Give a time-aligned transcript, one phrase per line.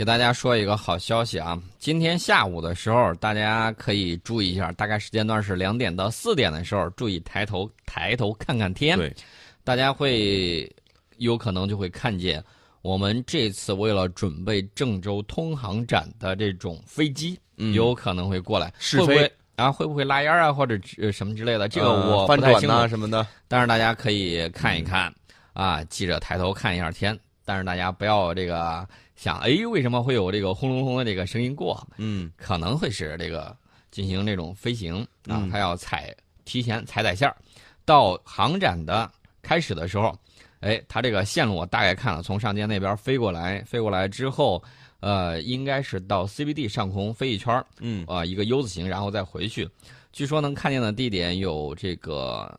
[0.00, 1.60] 给大家说一个好消息啊！
[1.78, 8.96] 今天下午的时候，大家可以注意一下，大概时间段是两点到四点的时候，注意抬头抬头看看天。
[8.96, 9.14] 对，
[9.62, 10.74] 大家会
[11.18, 12.42] 有可能就会看见，
[12.80, 19.70] 我们这次为了准备郑州通航展的这种飞机，嗯有可能会过来，试会不会飞啊？
[19.70, 21.68] 会不会拉烟啊，或者呃什么之类的？
[21.68, 22.68] 这个呃我不太清楚。
[22.68, 25.14] 呐什么的，但是大家可以看一看、
[25.52, 27.14] 啊，记着抬头看一下天。
[27.42, 28.86] 但是大家不要这个
[29.20, 31.86] 想，哎，为什么会有这个轰隆隆的这个声音过？
[31.98, 32.32] 嗯。
[32.38, 33.54] 可能会是这个
[33.90, 37.36] 进行这种飞行啊嗯，它要踩提前踩踩线儿。
[37.84, 39.10] 到航展的
[39.42, 40.18] 开始的时候，
[40.60, 44.62] 哎，它这个线路我大概看了，从上街那边飞过来，飞过来之后，
[45.00, 48.06] 呃，应该是到 CBD 上空飞一圈儿嗯。
[48.06, 49.68] 啊、一个 U 字形，然后再回去。
[50.12, 52.58] 据说能看见的地点有这个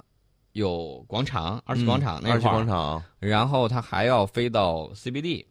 [0.51, 5.43] 有广场，二次广场那嗯二期块儿，广场，然后它还要飞到 CBD，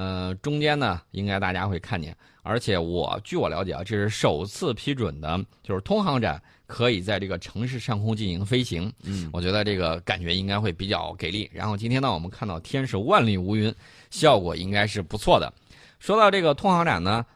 [0.00, 2.16] 呃，中间呢应该大家会看见。
[2.42, 8.90] 而且我据我了解啊，这是首次批准的，就是通航展可以在这个城市上空进行飞行。
[9.02, 11.50] 嗯我觉得这个感觉应该会比较给力。
[11.52, 13.72] 然后今天呢，我们看到天是万里无云，
[14.08, 15.52] 效果应该是不错的。
[15.98, 17.26] 说到这个通航展呢，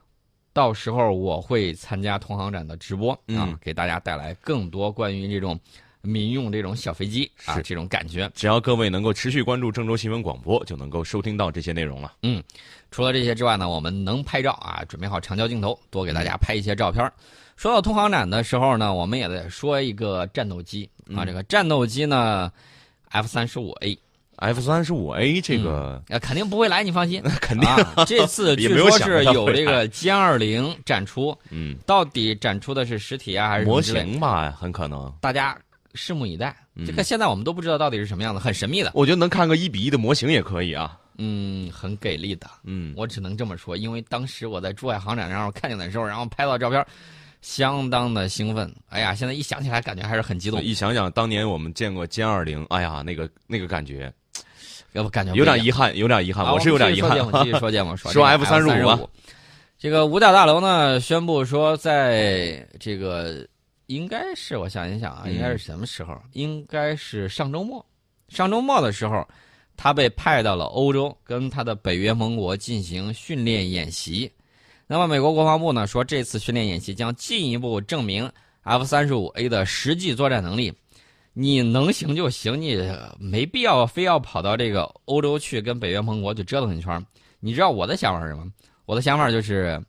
[0.54, 5.60] 到时候我会参加通航展的直播啊，嗯给大家带来更多关于这种
[6.04, 8.30] 民用这种小飞机啊这种感觉。
[8.34, 12.12] 只要各位能够持续关注郑州新闻广播，就能够收听到这些内容了。
[12.22, 12.42] 嗯
[12.90, 17.10] 除了这些之外呢，我们能拍照啊，准备好长焦镜头，多给大家拍一些照片。
[17.56, 22.52] 说到通航展的时候呢，我们也得说一个战斗机啊，嗯这个战斗机呢
[23.10, 27.20] ，F 三十五 A，F 三十五 A 这个呃，肯定不会来，你放心。
[27.40, 33.82] 肯定，啊，这次 据说是有这个歼二零展出，嗯，到底展出的是实体啊，还是模？
[33.82, 35.12] 型吧，很可能。
[35.20, 35.56] 大家
[35.94, 36.54] 拭目以待。
[36.76, 40.98] 嗯这个现在我们都不知道到底是什么样子，很神秘的，我觉得能看个一比一的模型也可以啊。
[41.16, 42.48] 嗯，很给力的。
[42.64, 46.84] 嗯，我只能这么说，因为当时我在珠海航展上看见的时候，然后拍到照片，
[47.40, 48.74] 相当的兴奋。
[48.88, 54.12] 哎呀，现在一想起来，感觉还是很激动，一想想当年我们见过歼二零，哎呀，那个那个感觉
[54.94, 57.16] 要不感觉不有点遗憾，有点遗憾，啊我是有点遗憾。
[57.18, 59.00] 我们继续说节目，说 说这个 F-35 吧
[59.78, 63.46] 这个五角大楼呢，宣布说，在这个
[63.86, 66.20] 应该是我想一想啊，嗯应该是什么时候？
[66.32, 67.84] 应该是上周末。
[68.28, 69.26] 上周末的时候，
[69.76, 74.30] 他被派到了欧洲，跟他的北约盟国进行训练演习。
[74.86, 78.30] 那么，美国国防部呢说，这次训练演习将进一步证明
[78.62, 80.72] F 三十五 A 的实际作战能力。
[81.32, 82.78] 你能行就行，你
[83.18, 87.04] 没必要非要跑到这个欧洲去跟北约盟国去折腾一圈。
[87.40, 88.46] 你知道我的想法是什么？
[88.86, 89.82] 我的想法就是，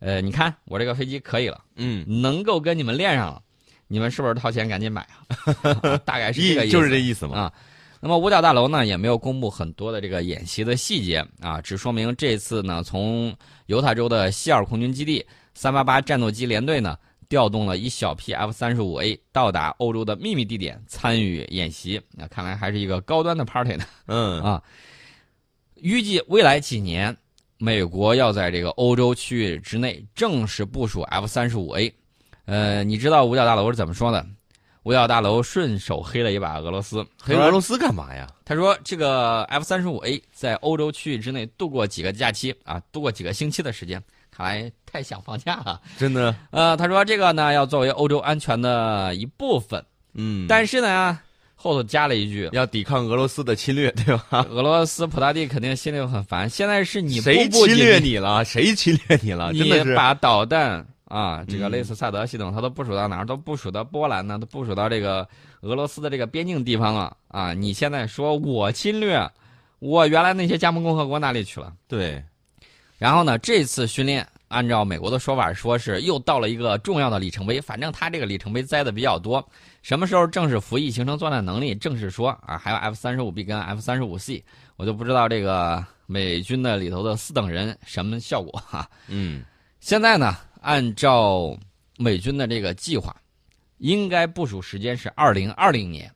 [0.00, 3.42] 呃，你看我这个飞机可以了，嗯，能够跟你们练上了，
[3.86, 5.98] 你们是不是掏钱赶紧买啊？
[6.04, 6.72] 大概是这个意思。
[6.72, 7.38] 就是这意思嘛。
[7.38, 7.52] 啊
[8.00, 13.34] 那么五角大楼呢也没有公布很多的这个演习的细节啊，只说明这次呢从
[13.66, 16.96] 犹他州的希尔空军基地三八八战斗机联队呢
[17.28, 22.00] 调动了一小批 F 三十五 A 到达欧洲的秘密地点参与演习。
[22.12, 23.84] 那看来还是一个高端的 party 呢。
[24.06, 24.62] 嗯啊
[25.74, 27.16] 预计未来几年，
[27.58, 31.92] 美国要在这个欧洲区域之内正式部署 F 三十五 A。
[32.46, 34.24] 呃，你知道五角大楼是怎么说的？
[34.84, 38.26] 五角大楼顺手黑了一把俄罗斯，黑俄罗斯干嘛呀？
[38.44, 45.78] 他说：“这个 F 三十五 A 在欧洲区域之内度过几个假期啊，度过几个星期的时间，看来太想放假了。
[45.98, 51.20] 真的，呃，他说这个呢要作为欧洲安全的一部分，嗯，但是呢
[51.60, 54.46] 后头加了一句，要抵抗俄罗斯的侵略，对吧？
[54.48, 56.48] 俄罗斯普大帝肯定心里很烦。
[56.48, 58.44] 现在是你谁侵略你了？
[58.44, 59.52] 谁侵略你了？
[59.52, 63.26] 真你的是，把导弹啊，这个嗯类似萨德系统，它都部署到哪儿？
[63.26, 65.28] 都部署到波兰呢，都部署到这个
[65.62, 67.52] 俄罗斯的这个边境地方了啊！
[67.52, 69.28] 你现在说我侵略，
[69.80, 71.72] 我原来那些加盟共和国哪里去了？
[71.88, 72.22] 对，
[72.98, 77.60] 然后呢，这次训练按照美国的说法，说是又到了一个重要的里程碑。
[77.60, 79.44] 反正他这个里程碑栽的比较多，
[79.88, 84.44] 什么时候正式服役形成作战能力，正式说啊，还有 F 三十五 B 跟 F 三十五 C，
[84.76, 89.42] 我就不知道这个美军的里头的四等人什么效果哈、嗯，
[89.80, 91.56] 现在呢，按照
[91.96, 93.16] 美军的这个计划，
[93.78, 96.12] 应该部署时间是二零二零年。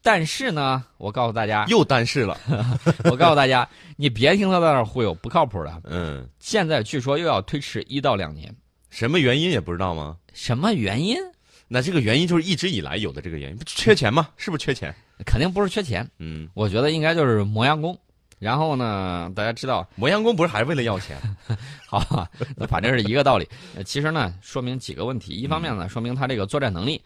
[0.00, 2.40] 但是呢，我告诉大家，又但是了，
[3.04, 5.82] 我告诉大家，你别听他在那儿忽悠，不靠谱的。
[5.84, 8.56] 嗯，现在据说又要推迟一到两年，
[8.88, 10.16] 什么原因也不知道吗？
[10.32, 11.18] 什么原因？
[11.72, 14.28] 那这个原因就是一直以来有的这个原因，不缺钱吗？
[14.36, 14.92] 是不是缺钱？
[15.24, 17.96] 肯定不是缺钱，嗯，我觉得应该就是磨洋工。
[18.40, 21.16] 然后呢，大家知道，磨洋工不是还是为了要钱？
[21.86, 23.48] 好吧，那反正是一个道理。
[23.76, 25.32] 呃其实呢，说明几个问题。
[25.34, 27.00] 一方面呢，说明他这个作战能力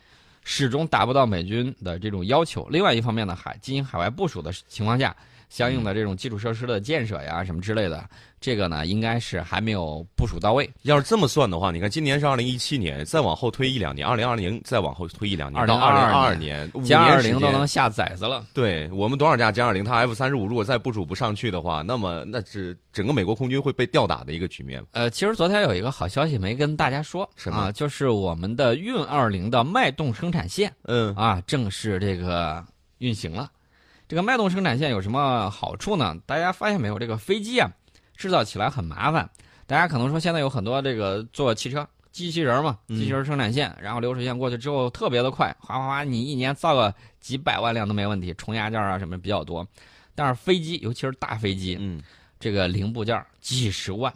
[0.44, 5.14] 始终达不到美军的这种要求；另外一方面呢，海进行海外部署的情况下，
[5.54, 8.04] 相应的这种基础设施的建设呀，什么之类的，
[8.40, 10.68] 这个呢，应该是还没有部署到位。
[10.82, 18.44] 要是这么算的话，你看今年是二零一七年，再往后推一两年，二零二零再往后推一两年，到二零二二年，歼二零都能下崽子了。
[18.52, 24.82] 对我们多少架歼二零，它 F 三十五如果再部署不上去的话，那么那是整个美国空军会被吊打的一个局面。
[24.90, 27.70] 呃，其实昨天有一个好消息没跟大家说，什么？
[27.70, 32.64] 就是我们的运二零的脉动生产线，嗯啊，正式这个
[32.98, 33.48] 运行了。
[34.06, 36.14] 这个脉动生产线有什么好处呢？
[36.26, 36.98] 大家发现没有？
[36.98, 37.70] 这个飞机啊，
[38.16, 39.28] 制造起来很麻烦。
[39.66, 49.66] 大家可能说，现在有很多这个做汽车机器人嘛，机器人生产线，然后流水线过去之后特别的快，哗哗哗，你一年造个几百万辆都没问题，重压件啊什么比较多。
[50.14, 52.02] 但是飞机，尤其是大飞机，嗯，
[52.38, 54.12] 这个零部件几十万，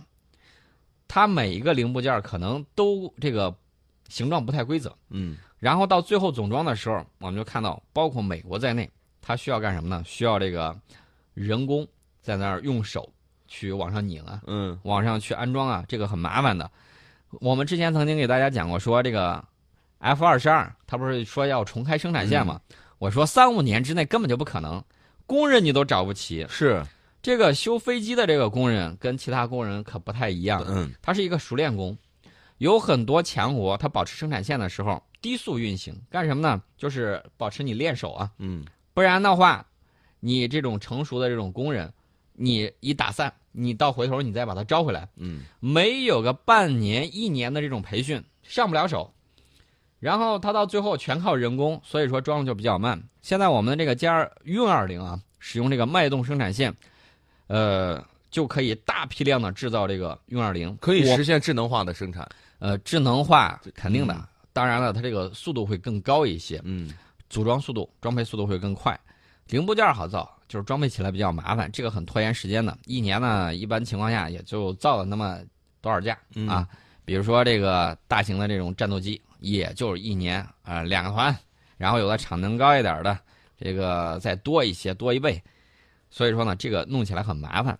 [1.08, 3.52] 它每一个零部件可能都这个
[4.08, 8.88] 形状不太规则，嗯，然后到最后总装的时候，我们就看到，包括美国在内。
[9.28, 10.02] 它需要干什么呢？
[10.06, 10.74] 需要这个
[11.34, 11.86] 人工
[12.22, 13.12] 在那儿用手
[13.46, 16.70] 去往上拧啊，嗯，往上去安装啊，这个很麻烦的。
[17.32, 19.44] 我们之前曾经给大家讲过，说这个
[19.98, 22.58] F 二十二，它不是说要重开生产线吗？
[22.98, 24.82] 我说三五年之内根本就不可能，
[25.26, 26.46] 工人你都找不齐。
[26.48, 26.82] 是
[27.20, 31.94] 这个修飞机的这个工人跟其他工人可不太一样，嗯，他是一个熟练工。
[32.56, 36.62] 有很多强国，它保持生产线的时候低速运行，干什么呢？
[36.78, 38.64] 就是保持你练手啊，嗯。
[38.98, 39.64] 不然的话，
[40.18, 41.92] 你这种成熟的这种工人，
[42.32, 49.14] 你一打散，你到回头你再把他招回来，嗯，没有个半年一年的这种培训，上不了手。
[50.00, 53.00] 然后他到最后全靠人工，所以说装的就比较慢。
[53.22, 56.74] 现在我们的这个歼运二零啊，使用这个脉动生产线，
[57.46, 62.28] 呃，就可以大批量的制造这个运二零，可以实现智能化的生产。
[62.58, 66.60] 呃，智能化肯定的，当然了，它这个速度会更高一些。
[66.64, 66.92] 嗯。
[67.28, 68.98] 组装速度、装配速度会更快，
[69.48, 72.76] 零部件好造，就是装配起来比较麻烦，这个很拖延时间的。
[72.86, 75.38] 一年呢，一般情况下也就造了那么
[75.80, 76.66] 多少架啊？
[77.04, 81.36] 比如说这个大型的这种战斗机，也就是一年啊两个团，
[81.76, 83.18] 然后有的产能高一点的，
[83.58, 85.42] 这个再多一些，多一倍。
[86.10, 87.78] 所以说呢，这个弄起来很麻烦。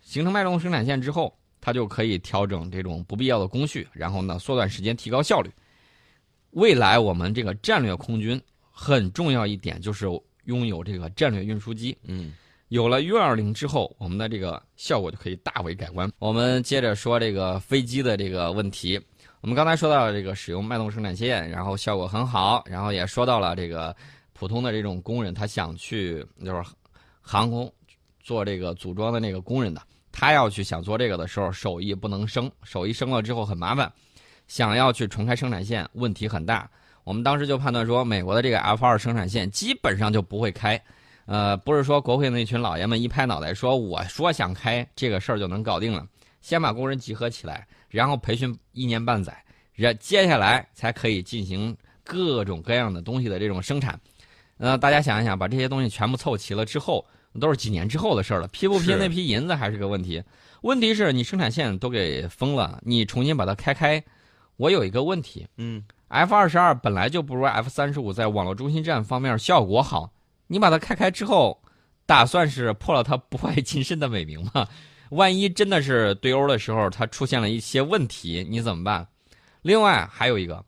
[0.00, 5.50] 形成脉动生产线之后，它就可以调整这种不必要的工序，然后呢缩短时间，提高效率。
[6.50, 8.40] 未来我们这个战略空军。
[8.72, 10.06] 很重要一点就是
[10.46, 11.96] 拥有这个战略运输机。
[12.04, 12.32] 嗯，
[12.68, 16.10] 有了 U 二零之后，我们的这个效果就可以大为改观。
[16.18, 19.00] 我们接着说这个飞机的这个问题。
[19.40, 23.94] 我们刚才说到这个使用脉动生产线，然后效果很好，然后也说到了这个
[24.32, 26.62] 普通的这种工人，他想去就是
[27.20, 27.72] 航空
[28.20, 29.82] 做这个组装的那个工人的，
[30.12, 33.92] 他要去想做这个的时候，手艺不能生，手艺生了之后很麻烦，
[34.46, 36.70] 想要去重开生产线，问题很大。
[37.04, 40.80] 我们当时就判断说，美国的这个 F 二生产线基本上就不会开，
[41.26, 46.06] 呃，不是说国会那群老爷们一拍脑袋说我说想开这个事儿就能搞定了，
[46.40, 49.36] 先把工人集合起来，然后培训一年半载，
[49.74, 53.98] 然接下来才可以进行各种各样的东西的这种生产。
[54.58, 57.04] 呃，大家想一想，把这些东西全部凑齐了之后，
[57.40, 60.22] 都是几年之后的事儿了，批不批那批银子还是个问题。
[60.60, 64.00] 问题是你生产线都给封了，你重新把它开开，
[64.56, 65.82] 我有一个问题，嗯。
[66.12, 70.12] F 二十二本来就不如 F 三十五在网络中心站方面效果好，
[70.46, 71.58] 你把它开开之后，
[72.04, 74.68] 打算是破了它不坏金身的美名吗？
[75.08, 79.06] 万一真的是对欧的时候它出现了一些问题，你怎么办？
[79.62, 80.62] 另外还有一个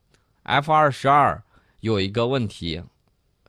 [0.45, 1.43] ，F 二十二
[1.81, 2.83] 有一个问题，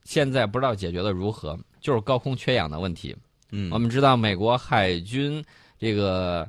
[0.03, 3.15] 现在不知道解决的如何，就是高空缺氧的问题。
[3.51, 5.41] 嗯，我们知道美国海军
[5.79, 6.45] 这个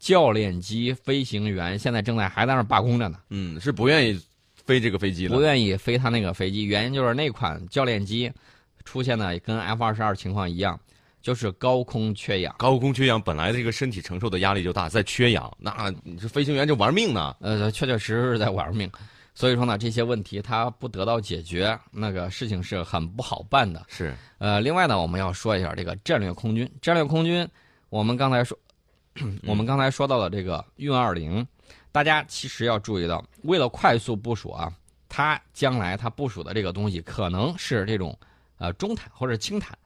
[0.00, 3.20] 教练机飞行员现在正在还在那罢工着呢。
[3.28, 4.20] 嗯，是不愿意。
[4.70, 8.30] 飞这个飞机了不愿意飞他那个飞机，原因就是那款教练机
[8.84, 10.78] 出现的跟 F 二十二情况一样，
[11.20, 12.54] 就是高空缺氧。
[12.56, 17.34] 高空缺氧本来这个身体承受的压力就大，在缺氧，那你这飞行员就玩命呢。
[17.40, 18.88] 呃，确确实实是在玩命。
[19.34, 23.84] 所以说呢，这些问题他不得到解决，那个事情是很不好办的。
[23.88, 24.14] 是。
[24.38, 26.70] 呃，另外呢，我们要说一下这个战略空军。
[26.80, 27.44] 战略空军，
[27.88, 28.56] 我们刚才说，
[29.48, 31.44] 我们刚才说到了这个运二零。
[31.92, 34.72] 大家其实要注意到，为了快速部署啊，
[35.08, 38.16] 它将来它部署的这个东西可能是这种，
[38.58, 39.76] 呃，中坦或者轻坦，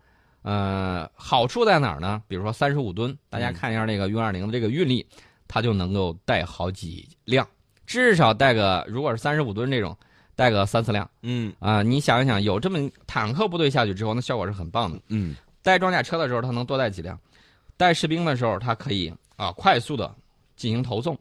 [0.42, 2.22] 呃，好处在哪儿呢？
[2.28, 5.06] 比如说三十五吨，大家看一下那个运二零的这个运力，
[5.48, 7.46] 它就能够带好几辆，
[7.86, 9.96] 至少带个，如果是三十五吨这种，
[10.36, 11.08] 带个三四辆。
[11.22, 15.00] 嗯啊，你想一想，有这么坦克部队下去之后，那效果是很棒的。
[15.08, 17.16] 嗯，带装甲车的时候，它能多带几辆；
[17.78, 20.14] 带士兵的时候，它可以啊快速的
[20.54, 21.18] 进行投送。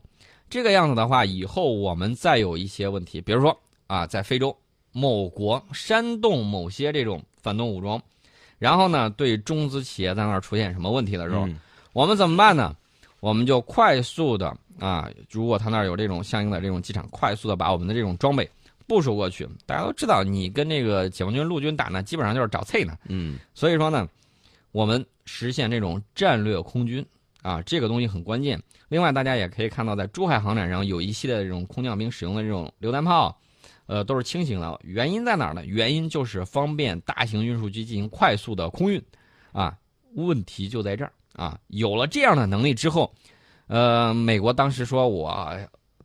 [0.54, 4.56] 这个样子的话，以后我们再有一些问题，比如说啊，在非洲
[4.92, 8.00] 某国煽动某些这种反动武装，
[8.60, 11.60] 然后呢，对中资企业在那儿出现什么问题的时候，嗯
[11.92, 12.76] 我们怎么办呢？
[13.20, 18.48] 我们就快速的啊，如果他那儿有这种相应的这种机场，快速的把我们的这种装备
[18.86, 19.50] 部署过去。
[19.66, 22.96] 大家都知道，你跟这个解放军陆军打呢，基本上就是找刺呢。
[23.10, 24.08] 嗯所以说呢，
[24.72, 27.04] 我们实现这种战略空军
[27.44, 28.60] 啊，这个东西很关键。
[28.88, 33.38] 另外，大家也可以看到，在珠海航展上有一系列的这种空降兵使用的这种榴弹炮，
[33.86, 34.80] 呃，都是轻型的。
[34.84, 35.64] 原因在哪呢？
[35.66, 39.00] 原因就是方便大型运输机进行快速的空运，
[39.52, 39.78] 啊，
[40.16, 41.60] 问题就在这儿啊。
[41.68, 43.14] 有了这样的能力之后，
[43.68, 45.56] 呃，美国当时说我，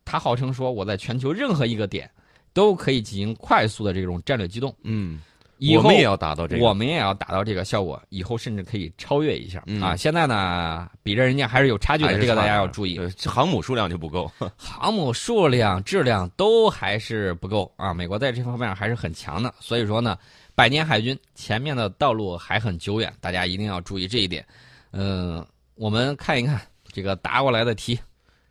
[0.03, 2.09] 他号称说我在全球任何一个点
[2.51, 4.75] 都可以进行快速的这种战略机动。
[4.83, 5.21] 嗯，
[5.59, 6.63] 以后我们也要达到这个。
[6.63, 9.95] 我们也要达到这个效果，以后甚至可以超越一下、嗯啊！
[9.95, 12.99] 现在呢，比着人家还是有差距的，这个大家要注意。
[13.25, 14.31] 航母数量就不够。
[14.57, 17.93] 航母数量、质量都还是不够啊！
[17.93, 20.17] 美国在这方面还是很强的，所以说呢，
[20.55, 24.45] 百年海军前面的道路还很久远，大家一定要注意这一点。
[24.91, 26.59] 嗯、我们看一看
[26.91, 27.99] 这个答过来的题，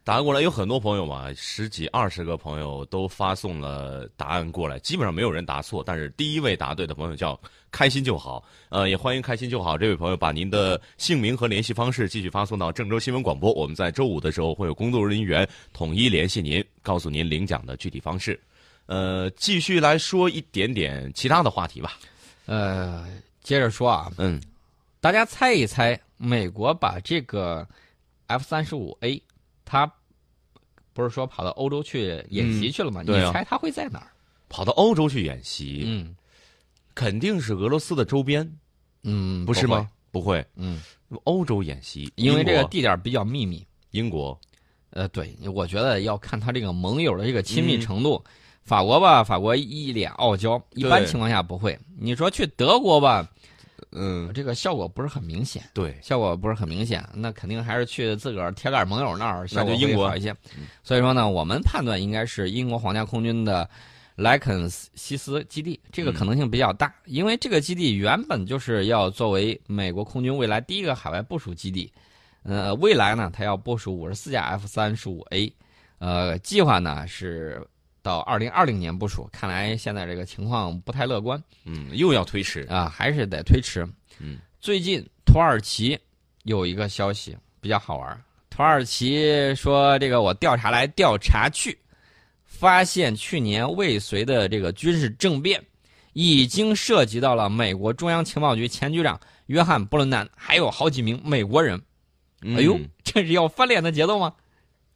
[0.08, 5.84] 答过来有很多朋友嘛，十几二十个朋友都发送了答案过来，基本上没有人答错。
[5.84, 7.38] 但是第一位答对的朋友叫
[7.70, 18.40] 开心就好，呃，也欢迎开心就好这位朋友把您的姓名和联系方式继续发送到郑州新闻广播，我们在周五的时候会有工作人员统一联系您，告诉您领奖的具体方式。
[18.86, 21.98] 呃，继续来说一点点其他的话题吧。
[22.46, 23.06] 呃，
[23.42, 24.40] 接着说啊，嗯
[25.02, 27.68] 大家猜一猜，美国把这个
[28.26, 29.22] F 三十五 A，
[29.66, 29.86] 它
[30.98, 33.04] 不是说跑到欧洲去演习去了吗？
[33.06, 34.10] 你猜他会在哪儿？
[34.48, 36.16] 跑到欧洲去演习，嗯
[36.92, 38.52] 肯定是俄罗斯的周边，
[39.04, 39.88] 嗯，不是吗？
[40.10, 40.82] 不会，嗯，
[41.22, 43.64] 欧洲演习，因为这个地点比较秘密。
[43.92, 44.36] 英国，
[44.90, 48.20] 呃，对，我觉得要看他这个盟友的这个亲密嗯程度。
[48.64, 51.78] 法国吧，法国一脸傲娇，一般情况下不会。
[51.96, 53.30] 你说去德国吧，
[53.92, 60.34] 嗯，这个效果不是很明显，对，效果不是很明显，那肯定还是去自个儿铁杆盟友那儿效果会好一些。
[60.82, 63.68] 所以说呢，我们判断应该是英国皇家空军的
[64.16, 71.90] 莱肯西斯基地，这个可能性比较大，因为这个基地原本就是要作为美国空军未来第一个海外部署基地。
[72.44, 75.52] 呃，未来呢，它要部署五十四架 F 三十五 A，
[75.98, 77.66] 呃，计划呢是
[78.02, 81.42] 到二零二零年部署，看来现在这个情况不太乐观。
[81.64, 83.86] 嗯，又要推迟，啊，还是得推迟。
[84.18, 85.98] 嗯，最近土耳其
[86.44, 91.78] 有一个消息比较好玩儿，土耳其说这个我调查来调查去，
[92.44, 95.62] 发现去年未遂的这个军事政变，
[96.12, 101.80] 已经涉及到了美国中央情报局前局长约翰布伦南，还有好几名美国人。
[102.42, 104.32] 哎呦嗯，这是要翻脸的节奏吗？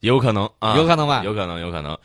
[0.00, 1.22] 有可能啊，有可能吧？
[1.24, 1.96] 有可能，有可能。